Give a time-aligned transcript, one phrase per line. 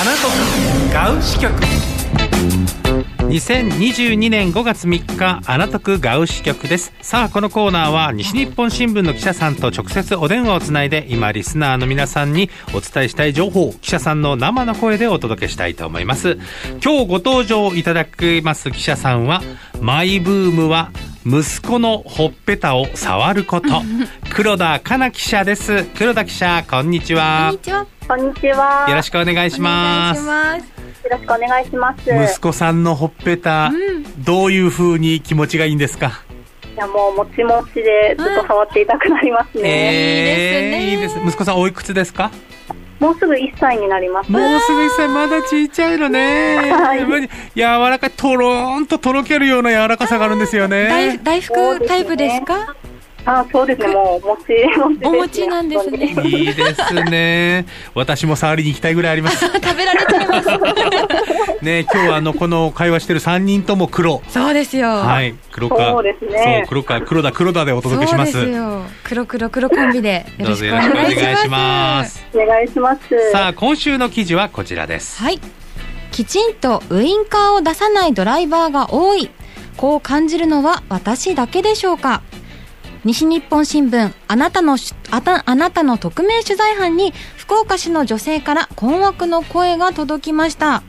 [0.00, 1.52] アナトクガウ支局。
[3.28, 6.94] 2022年5月3日アナトクガウ支局です。
[7.02, 16.38] さあこのコーナーは西日本新聞の記者さんと直接お電話をつないで今リスナーの皆さんにお伝えしたい情報記者さんの生の声でお届けしたいと思います。
[16.82, 19.42] 今日ご登場いただきます記者さんは
[19.82, 20.92] マイブームは
[21.26, 23.68] 息子のほっぺたを触ること。
[24.30, 25.84] 黒田かな記者です。
[25.94, 27.48] 黒田記者こんにちは。
[27.50, 27.99] こんにちは。
[28.10, 28.86] こんにちは。
[28.88, 30.26] よろしくお願いします。
[30.26, 30.32] よ
[31.12, 32.10] ろしくお願いします。
[32.12, 33.70] 息子さんのほっぺた、
[34.18, 36.24] どういう風に気持ちがいいんですか？
[36.74, 39.62] いやもうもちもちでずっと触っていたくなりますね。
[39.62, 41.22] えーいいですね。
[41.24, 42.32] 息子さんおいくつですか？
[42.98, 44.32] もうすぐ1歳になります。
[44.32, 47.28] もうすぐ1歳まだちっちゃいのね、はい。
[47.54, 51.54] 柔らかいとろーんととろけるような柔らかさがあるんですよ大ね大福
[51.86, 52.74] タイプですか？
[53.24, 53.88] あ、そうですね。
[53.88, 55.08] もうもちもちです、ね。
[55.08, 60.48] お餅なんですねいいですね私も触りに行きたいぐらいあります 食べられちゃいます。
[61.62, 64.88] ね今日はあのこの会話してる3人とも黒そうですよ。。
[64.88, 68.82] はいい黒川そうですねそう黒川黒田黒田でお届けしますそうですよ。
[69.04, 72.04] 黒黒黒コンビでよろしくおどうぞよろしくお願いしま。
[72.04, 73.30] すお願いします。
[73.32, 75.38] さあ今週の記事はこちらですはい。
[76.10, 79.30] きちんとウインカーを出さないドライバーが多い。
[79.76, 82.22] こう感じるのは私だけでしょうか？
[83.04, 90.82] 西日本新聞あなたのしあたあなたの匿名取材班に福岡市の女性から困惑の声が届きました。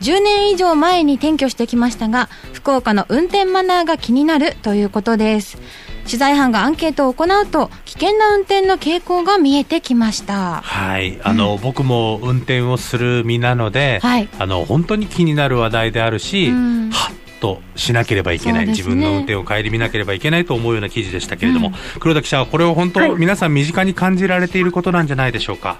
[0.00, 5.58] 10年以上前に転居してきましたが福岡の運転マナーが気になるということです。
[6.06, 10.62] 取材班がアンケートを行うと危険な運転の傾向が見えてきました。
[10.62, 14.28] はい、あの、僕も運転をする身なので、はい。
[14.38, 16.90] あの本当に気になる話題であるし、うん。
[16.90, 25.78] はっとしなければいけない、ね自分の運転を顧みなければいけないと思うような記事でしたけれども、うん黒田記者はこれを本当、はい皆さん身近に感じられていることなんじゃないでしょうか？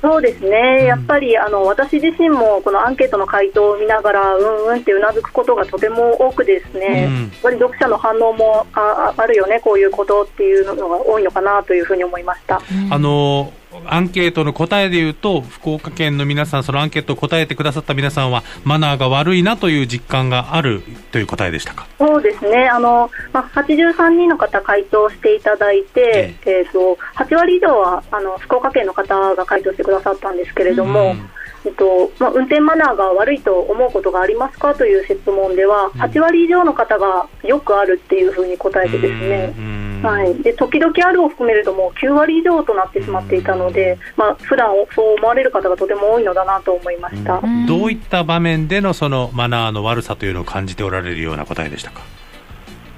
[0.00, 0.84] そうですね。
[0.84, 7.06] やっぱりあの私自身もこのアンケートの回答を見ながらうんうんってうなずくことがとても多くですね。
[7.08, 12.60] うんやっぱり読者の反応もあああるよねこういうことっていうのが多いのかなというふうに思いました。
[12.90, 13.52] あの
[13.86, 21.86] アンケートの答えで言うと福岡県の皆さんそのアンケートを答えてくださった皆さんはマナーが悪いなという実感があるという答えでしたか？
[21.98, 31.30] そうですね、あのまあ、83人の方、回答していただいて、えー、と8割以上はあの福岡県の方が回答してくださったんですけれども、うん。
[31.64, 36.00] えっとまあ、運転マナーが悪いと思うことがありますかという質問では、うん。
[36.00, 39.54] 8割以上の方がよくあるっていうふうに答えてですね。
[39.58, 47.40] うんはい、で時々あるを含めるともう9割以上となってしまっていたので、まあ普段そう思われる方がとても多いのだなと思いました。
[47.40, 52.02] んどういった場面でのそのマナーの悪さというのを感じておられるような答えでしたか？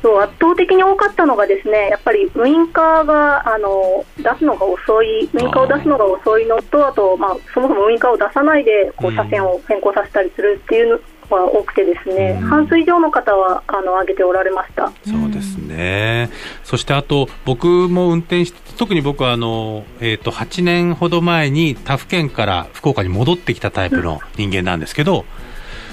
[0.02, 11.02] そう圧倒的に多かったのがですねやっぱりウインカーがあの出すのが遅いウインカーを出すのが遅いのとあと、まあ、そもそもウインカーを出さないでこううん車線を変更させたりするっていう
[11.36, 14.92] のが多くてですね、うん半数以上の方はあの挙げておられました。
[15.06, 16.30] そうですね。
[16.64, 25.24] そしてあと、僕も運転して、特に僕はあの、えっ、と、8年ほど前に他府県から福岡に戻ってきたタイプの人間なんですけど、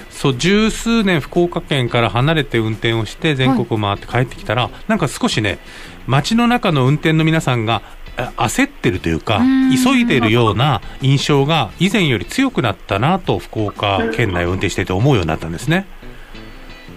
[0.10, 5.60] そう、十数年福岡県から離れて運転をして全国回って帰ってきたら、なんか少しね、
[6.08, 7.97] 街の中の運転の皆さんが、あ
[8.36, 15.86] 焦ってるというかうん、急いでるような印象が以前より強くなったなと福岡県内を運転していて思うようになったんですね。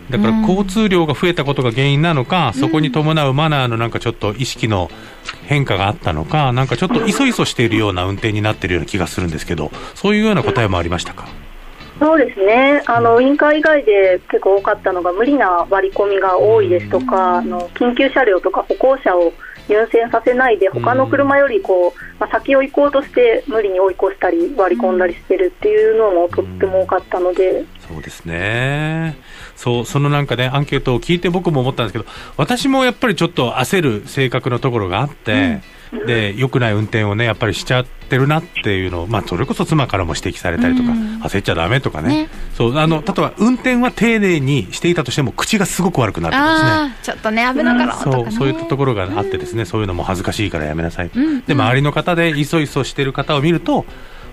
[0.08, 4.90] だからうん交通量が増えたことが原因なのか、そこに伴うマナーのなんかちょっと意識の
[5.44, 11.28] 変化があったのか、なんかちょっといそいそしているような運転になっているような気がするんですけど、そういうような答えもありましたか？
[12.00, 19.32] そうですねあのウインカー以外で結構多かったのが無理な割り込みが多いですとか、あの緊急車両とか歩行者を
[19.70, 29.16] 優先させないで他の車よりこう、まあ、先を行こうとして無理に追い越したり割り込んだりしてるっていうのもとっても多かったので、そうですね。
[29.56, 35.60] そう、そのなんかね、アンケートを聞いて僕も思ったんですけど、私もやっぱりちょっと焦る性格のところがあって、
[36.06, 42.08] で、良くない運転をね、やっぱりしちゃってるなっていうのを、まあ、それこそ妻からも指摘されたりとか、うん焦っちゃダメとかね。
[42.08, 46.96] ねそう、あの、例えば運転は丁寧にしていたとしても、口がすごく悪くなるとかですね。
[47.02, 51.10] ちょっとね危なかろうとかねそう、そういったところがあってですね、そういうのも恥ずかしいからやめなさい。
[51.14, 53.84] うんで、周りの方でいそいそしてる方を見ると、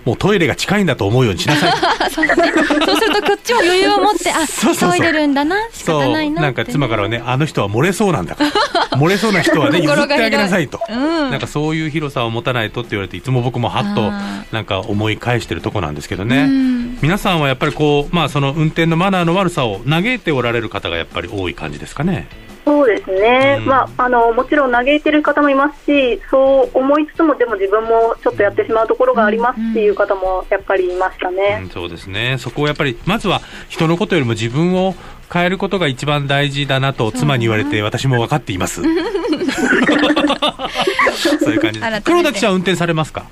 [0.04, 1.72] もうトイレが近いんだと思うようにしなさい。
[1.72, 2.26] あ そう。
[2.26, 4.98] ねそうするとこっちも余裕を持ってあそうそうそう。
[4.98, 8.50] 急いでるんだな仕そう方ないななんか妻からはね、あの人は漏れそうなんだから、
[8.98, 10.80] 漏れそうな人はね、譲ってあげなさいと。
[10.88, 11.30] うん。
[11.30, 16.46] なんかそういう広さを持たないとって言われて、いつも僕もはっとあなんか思い返してるとこなんですけどうね。
[16.46, 16.98] ん。
[17.00, 22.26] 皆さんはやっぱりこう、まあその運転のマナーの悪さを嘆いておられる方がやっぱり多い感じですかね。
[22.68, 31.60] そうですね、うんまあ、あのもちろん嘆いてる方もいますし、そう思いつつも、でも自分もちょっとやってしまうところがありますっていう方もやっぱりいましたね。
[31.62, 32.36] うん、そうですね。
[32.38, 34.94] そこをやっぱり、まずは人のことよりも自分を
[35.32, 38.82] 変えることが一番大事だなと妻に言われて、私も分かっています。
[41.40, 42.02] そういう感じです。
[42.02, 43.24] 黒田記者は運転されますか？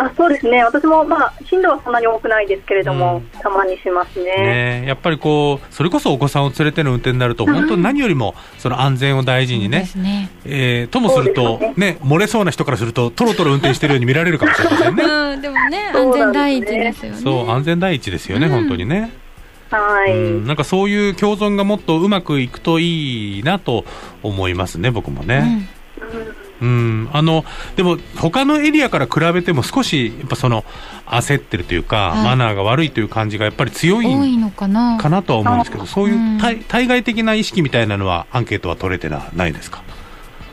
[0.00, 4.82] あそうですね、私も、まあ、頻度はそんなに多くないですけれども、うんたまにしますね。
[4.82, 10.30] ねやっぱりこう、それこそお子さんを連れての運転になると、本当に何よりもその安全を大事にねね。
[10.44, 15.04] えーともするとそうです、ね、漏れそうな人からすると、とろとろ運転してるように見られるかもしれませんね。
[15.04, 17.18] うん、でもね、安全第一ですよね。
[17.18, 19.10] そう、安全第一ですよね、うん本当にね。
[19.70, 23.84] はい、うん、なんかそういう共存がもっとうまくいくといいなと
[24.22, 25.68] 思いますね、僕もうんね。
[26.60, 27.44] うん、あの、
[27.76, 30.64] でも他のエリアから比べても少し、やっぱその、
[31.06, 32.24] 焦ってるというか、はい。
[32.24, 34.98] マナーが悪いという感じがやっぱり強い多いのかな。
[34.98, 36.38] かなとは思うんですけど、そういううん。
[36.38, 39.82] 対対外的な意識みたいなのはアンケートは取れてなないですか？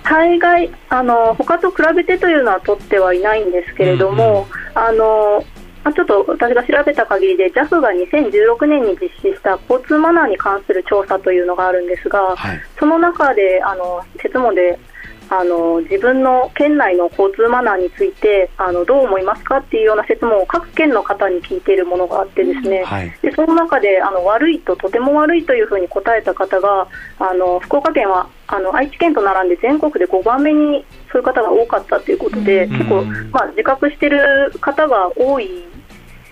[0.03, 5.43] 大概あの、他と比べてというのは取ってはいないんですけれども、あの
[5.83, 12.61] まあちょっと私が調べた限りで JAF が2016年に実施した交通マナーに関する調査というのがあるんですが、はい。
[12.79, 14.79] その中であの設問で
[15.29, 23.13] あの自分の県内の交通マナーについてあのどう思いますかっていうような設問を各県の方に聞いているものがあってですね、はい。
[23.21, 26.87] でその中であの悪いととても悪いというふうに答えた方が
[27.19, 35.63] あの福岡県はあの愛知県と並んで全国で5番目にそういう方が多かったということで、うん結構、まあ、自覚している方が多い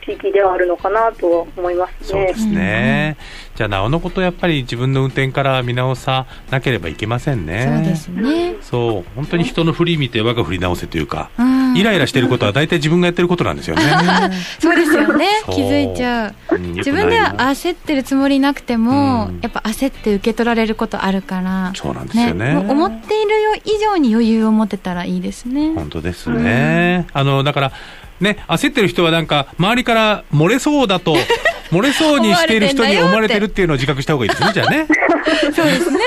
[0.06, 2.34] 地域ではあるのかなとは思いますねそうで。
[2.36, 3.18] すね。
[3.56, 7.72] じゃあ、なおのことやっぱり自分の運転から見直さなければいけませんね。
[7.75, 8.56] そうですね。
[8.62, 13.84] そう、本当に人の振り見て我が振り直せというか、うんイライラしてることは大体自分がやってることなんですよね。
[14.60, 15.28] そうですよね。
[15.48, 16.56] 気づいちゃう。
[16.56, 22.54] うん自分では焦ってるつもりなくても、うんやっぱ焦って受け取られることあるから、そうなんですよね。
[22.54, 25.74] もう思っているよ以上に余裕を持てたらいいですね。
[25.75, 27.07] 本当ですね。
[27.12, 27.72] あの、だから、
[28.19, 31.15] ね、焦ってる人はなんか、周りから漏れそうだと、
[31.71, 34.88] 漏れそうにしている人に思われてるっていうのを自覚した方がいいですね、じゃあね。
[35.56, 36.00] そうですね。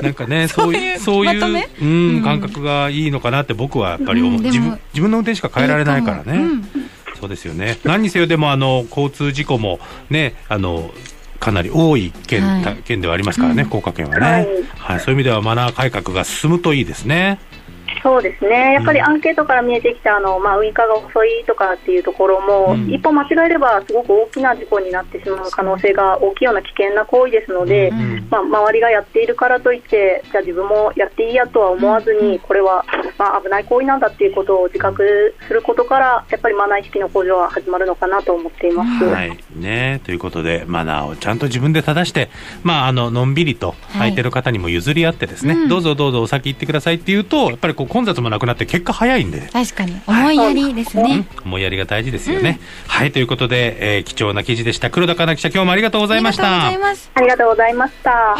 [0.00, 4.40] なんかね、 そういう、そういう、うん、うん感覚がいいのかなって僕はやっぱり思う。
[4.40, 6.38] 自分、自分の運転しか変えられないからね。
[6.38, 6.68] うん
[7.18, 7.78] そうですよね。
[7.84, 9.80] 何にせよでも、あの、交通事故も、
[10.10, 10.90] ね、あの、
[11.40, 15.00] かなり多い県,、はい県ではありますからね、うん福岡県はね、はいはい。
[15.00, 17.38] そういう意味ではマナー改革が進むといいですね。
[18.06, 22.88] そうですね、やっぱりアンケートから見えてきたあの、まあ、ウイカが遅いとかっていうところも、うん。
[22.88, 28.28] 一歩間違えればすごく大きな事故になってしまう可能性が大きいような危険な行為ですので、うん。
[28.30, 32.84] まあ、周りがやっているからといって、じゃあ自分もやっていいやとは思わずに、これは、
[33.18, 39.04] まあ、危ない行為なんだっていうことを自覚することから、やっぱりマナー意識の向上は始まるのかなと思っています。
[39.04, 39.36] はい。
[39.56, 40.00] ね。
[40.04, 42.30] ということで、マナーをちゃんと自分で正して、
[42.62, 44.10] まあ、あの、のんびりと、はい。
[44.10, 45.68] 相手の方にも譲り合ってですね、うん。
[45.68, 49.98] どうぞどうぞお先行ってくださいって言うと、やっぱりこう、混雑もなくなって結果早いんで、確かに。
[50.06, 51.26] 思いやりですね。
[51.34, 52.60] うん思いやりが大事ですよね。
[52.86, 54.90] はい、ということで、えー貴重な記事でした。
[54.90, 56.66] 黒田かな記者、今日もありがとうございました。
[56.66, 57.10] ありがとうございます。
[57.14, 58.36] ありがとうございました。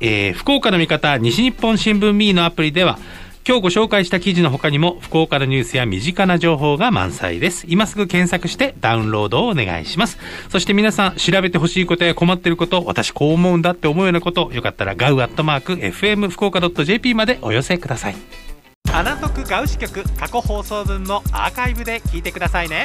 [0.00, 3.00] えー福岡の味方、西日本新聞 B のアプリでは、
[3.44, 7.64] 今日ご紹介した記事の他にも、福岡のニュースや身近な情報が満載です。
[7.68, 10.18] 今すぐ検索してダウンロードをお願いします。
[10.50, 18.49] そして皆さん、調べてほしいことや困ってること、私こう思うんだって思うようなこと、よかったらガウアットマーク、FM 福岡 .jp までお寄せください。
[18.92, 22.84] アナトクガウシ局過去放送分もアーカイブで聞いてくださいね。